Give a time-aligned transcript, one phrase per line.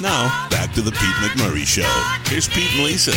[0.00, 1.82] Now, back to the Pete McMurray Show.
[2.30, 3.12] Here's Pete and Lisa.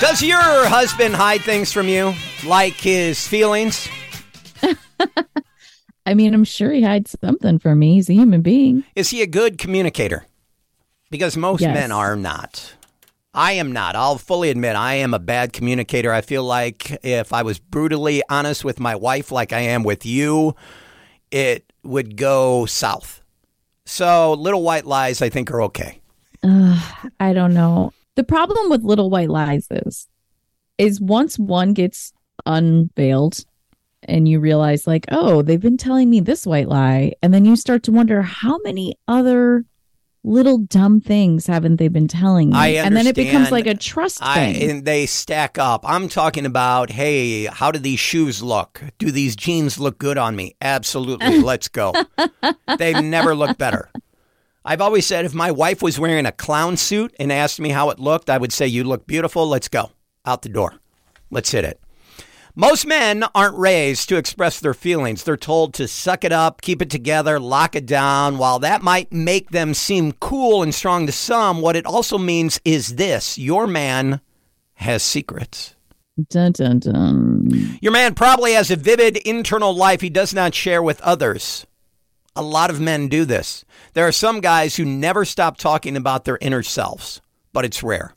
[0.00, 2.14] Does your husband hide things from you,
[2.46, 3.88] like his feelings?
[6.06, 7.94] I mean, I'm sure he hides something from me.
[7.94, 8.84] He's a human being.
[8.94, 10.26] Is he a good communicator?
[11.10, 11.74] Because most Yes.
[11.74, 12.74] men are not.
[13.34, 13.96] I am not.
[13.96, 16.12] I'll fully admit I am a bad communicator.
[16.12, 20.06] I feel like if I was brutally honest with my wife, like I am with
[20.06, 20.54] you,
[21.32, 23.22] it would go south.
[23.86, 26.00] So, little white lies, I think, are okay.
[26.44, 27.92] I don't know.
[28.14, 30.08] The problem with little white lies is,
[30.78, 32.12] is once one gets
[32.46, 33.44] unveiled
[34.04, 37.14] and you realize like, oh, they've been telling me this white lie.
[37.22, 39.64] And then you start to wonder how many other
[40.24, 42.78] little dumb things haven't they been telling me?
[42.78, 44.70] And then it becomes like a trust I, thing.
[44.70, 45.84] and they stack up.
[45.88, 48.82] I'm talking about, hey, how do these shoes look?
[48.98, 50.56] Do these jeans look good on me?
[50.60, 51.38] Absolutely.
[51.42, 51.92] Let's go.
[52.78, 53.90] They've never looked better.
[54.64, 57.90] I've always said if my wife was wearing a clown suit and asked me how
[57.90, 59.46] it looked, I would say, You look beautiful.
[59.46, 59.90] Let's go.
[60.24, 60.74] Out the door.
[61.30, 61.78] Let's hit it.
[62.56, 65.24] Most men aren't raised to express their feelings.
[65.24, 68.38] They're told to suck it up, keep it together, lock it down.
[68.38, 72.60] While that might make them seem cool and strong to some, what it also means
[72.64, 74.20] is this your man
[74.74, 75.74] has secrets.
[76.30, 77.78] dun, dun, dun.
[77.82, 81.66] Your man probably has a vivid internal life he does not share with others.
[82.36, 83.64] A lot of men do this.
[83.94, 87.20] There are some guys who never stop talking about their inner selves,
[87.52, 88.14] but it's rare.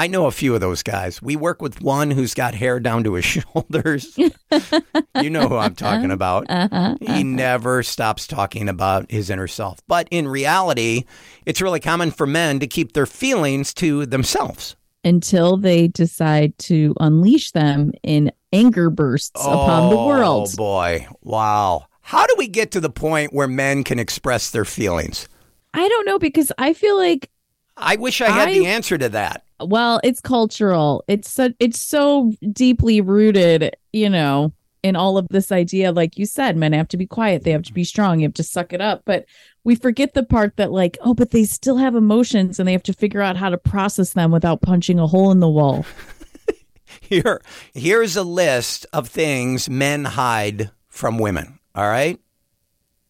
[0.00, 1.20] I know a few of those guys.
[1.20, 4.16] We work with one who's got hair down to his shoulders.
[4.16, 6.46] you know who I'm talking about.
[6.48, 6.68] Uh-huh.
[6.72, 7.16] Uh-huh.
[7.16, 9.78] He never stops talking about his inner self.
[9.86, 11.04] But in reality,
[11.44, 14.74] it's really common for men to keep their feelings to themselves.
[15.04, 20.48] Until they decide to unleash them in anger bursts upon the oh, world.
[20.54, 21.08] Oh boy.
[21.20, 21.84] Wow.
[22.00, 25.28] How do we get to the point where men can express their feelings?
[25.74, 27.28] I don't know because I feel like
[27.76, 29.44] I wish I had I- the answer to that.
[29.60, 35.52] well it's cultural it's so it's so deeply rooted you know in all of this
[35.52, 38.26] idea like you said men have to be quiet they have to be strong you
[38.26, 39.26] have to suck it up but
[39.64, 42.82] we forget the part that like oh but they still have emotions and they have
[42.82, 45.84] to figure out how to process them without punching a hole in the wall
[47.02, 47.40] Here
[47.74, 52.18] here's a list of things men hide from women, all right?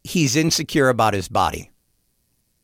[0.05, 1.70] He's insecure about his body.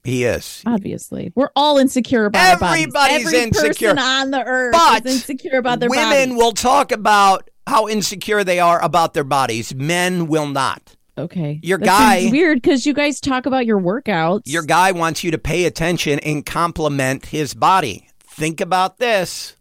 [0.07, 0.63] He is.
[0.67, 2.83] obviously we're all insecure about our bodies.
[2.85, 3.89] Everybody's Every insecure.
[3.95, 6.05] person on the earth But is insecure about their bodies.
[6.05, 6.43] Women bodies.
[6.43, 9.75] will talk about how insecure they are about their bodies.
[9.75, 10.95] Men will not.
[11.19, 15.25] okay Your That guy- weird because you guys talk about your workouts Your guy wants
[15.25, 18.09] you to pay attention and compliment his body.
[18.25, 19.57] Think about this.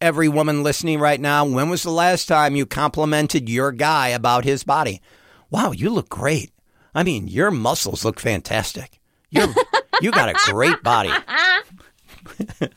[0.00, 4.44] Every woman listening right now, when was the last time you complimented your guy about
[4.44, 5.02] his body?
[5.50, 6.52] Wow, you look great.
[6.94, 8.98] I mean, your muscles look fantastic.
[9.30, 9.48] You're,
[10.00, 11.10] you got a great body.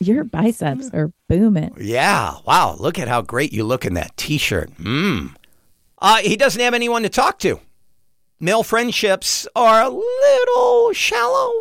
[0.00, 2.34] your biceps are booming Yeah.
[2.46, 2.76] Wow.
[2.78, 4.70] Look at how great you look in that t shirt.
[4.76, 5.34] Mmm.
[6.00, 7.60] Uh, he doesn't have anyone to talk to.
[8.40, 11.52] Male friendships are a little shallow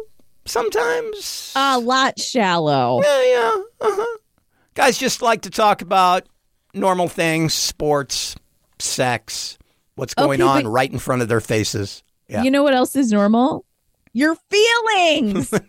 [0.46, 1.52] sometimes.
[1.56, 3.56] a lot shallow Yeah, yeah.
[3.82, 4.18] Uh-huh.
[4.76, 6.28] Guys just like to talk about
[6.76, 8.36] normal things, sports,
[8.78, 9.58] sex,
[9.96, 12.04] what's going Okay, on right in front of their faces.
[12.30, 12.44] Yeah.
[12.44, 13.66] You know what else is normal?
[14.14, 15.50] Your feelings.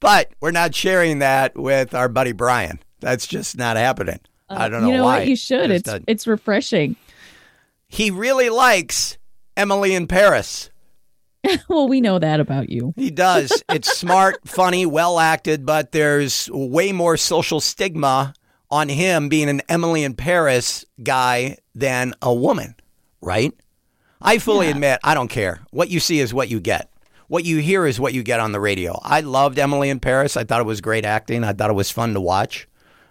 [0.00, 2.78] but we're not sharing that with our buddy Brian.
[3.00, 4.20] That's just not happening.
[4.48, 5.18] I don't know Uh, you know why.
[5.20, 5.28] what?
[5.28, 5.70] You should.
[5.70, 6.04] It's doesn't.
[6.06, 6.96] it's refreshing.
[7.88, 9.18] he really likes
[9.56, 10.70] Emily in Paris.
[11.68, 12.92] well, we know that about you.
[12.96, 13.62] He does.
[13.68, 18.34] It's smart, funny, well acted, but there's way more social stigma
[18.70, 22.74] on him being an Emily in Paris guy than a woman,
[23.20, 23.52] right?
[24.20, 25.60] I fully admit I don't care.
[25.70, 26.90] What you see is what you get.
[27.28, 28.98] What you hear is what you get on the radio.
[29.02, 30.36] I loved Emily in Paris.
[30.36, 31.42] I thought it was great acting.
[31.44, 32.68] I thought it was fun to watch.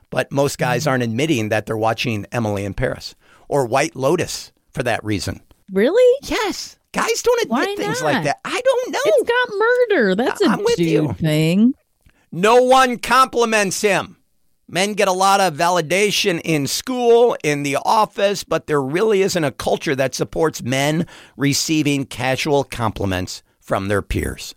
[0.10, 0.90] But most guys mm-hmm.
[0.92, 3.16] aren't admitting that they're watching Emily in Paris
[3.48, 5.42] or White Lotus for that reason.
[5.72, 6.20] Really?
[6.24, 6.78] Yes.
[6.94, 8.14] Guys don't admit Why things not?
[8.14, 8.40] like that.
[8.46, 9.00] I don't know.
[9.04, 10.16] It's got murder.
[10.16, 11.14] That's a I'm with dude you.
[11.14, 11.74] thing.
[12.32, 14.18] No one compliments him.
[14.68, 19.44] Men get a lot of validation in school, in the office, but there really isn't
[19.44, 21.06] a culture that supports men
[21.38, 24.56] receiving casual compliments from their peers.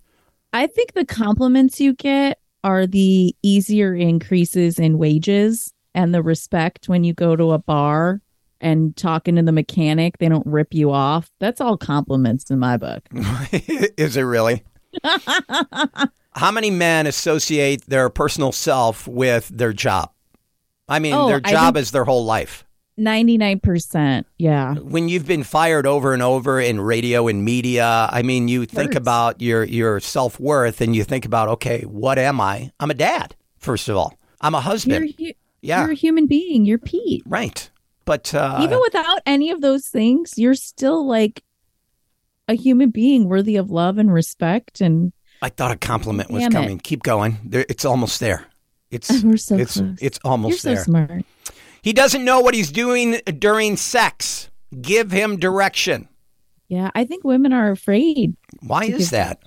[0.52, 6.88] I think the compliments you get are the easier increases in wages and the respect
[6.88, 8.22] when you go to a bar
[8.60, 11.30] and talking to the mechanic, they don't rip you off.
[11.38, 13.06] That's all compliments in my book.
[13.52, 14.64] Is it really?
[16.38, 20.10] How many men associate their personal self with their job?
[20.88, 22.64] I mean, Oh, their job is their whole life.
[22.98, 24.24] 99%.
[24.38, 24.74] Yeah.
[24.74, 28.94] When you've been fired over and over in radio and media, I mean, you think
[28.94, 32.72] about your your self worth and you think about, okay, what am I?
[32.80, 34.18] I'm a dad, first of all.
[34.40, 35.14] I'm a You're, husband.
[35.18, 36.64] hu- yeah, you're a human being.
[36.64, 37.22] You're Pete.
[37.26, 37.70] right.
[38.04, 41.42] But uh, Even without any of those things, you're still like
[42.48, 44.80] a human being worthy of love and respect.
[44.80, 45.12] And
[45.42, 46.54] I thought a compliment was Damn it.
[46.54, 46.78] coming.
[46.78, 47.38] Keep going.
[47.44, 48.46] There, it's almost there.
[48.90, 49.98] It's we're so it's close.
[50.00, 50.84] it's you're almost so there.
[50.84, 51.24] smart.
[51.82, 54.50] He doesn't know what he's doing during sex.
[54.80, 56.08] Give him direction.
[56.68, 56.90] Yeah.
[56.94, 59.40] I think women are afraid Why is that?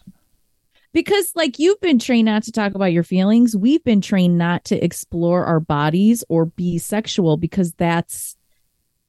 [0.93, 4.65] because like you've been trained not to talk about your feelings we've been trained not
[4.65, 8.35] to explore our bodies or be sexual because that's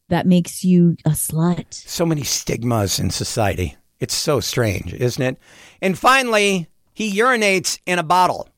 [0.09, 3.77] that makes you a slut So many stigmas in society.
[3.99, 5.39] It's so strange, isn't it?
[5.81, 8.49] And finally, he urinates in a bottle.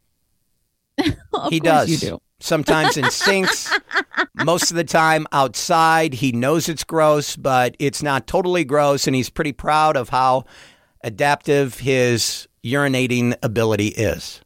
[1.33, 1.91] of he course does.
[1.91, 3.73] you do Sometimes in sinks,
[4.45, 6.13] most of the time outside.
[6.15, 10.45] He knows it's gross, but it's not totally gross, and he's pretty proud of how
[11.03, 14.43] adaptive his urinating ability is.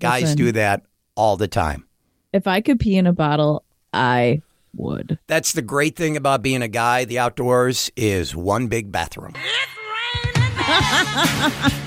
[0.00, 0.36] Guys Listen.
[0.38, 0.84] do that
[1.14, 1.86] all the time.
[2.32, 3.62] if i could pee in a bottle
[3.92, 4.40] i
[4.74, 7.04] would That's the great thing about being a guy.
[7.04, 9.34] The outdoors is one big bathroom.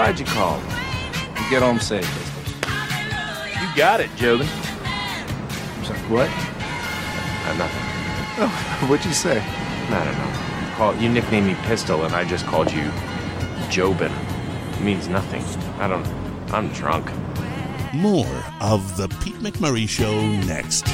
[0.00, 0.62] glad you called.
[1.36, 2.06] You get home safe.
[2.64, 3.60] Hallelujah.
[3.60, 4.46] You got it, Jobin.
[5.84, 6.26] So, what?
[7.46, 7.84] Uh, nothing.
[8.42, 9.40] Oh, what'd you say?
[9.40, 10.74] I don't know.
[10.76, 12.84] Call, you nicknamed me Pistol, and I just called you
[13.68, 14.10] Jobin.
[14.72, 15.44] It means nothing.
[15.78, 16.06] I don't.
[16.50, 17.10] I'm drunk.
[17.92, 20.86] More of The Pete McMurray Show next.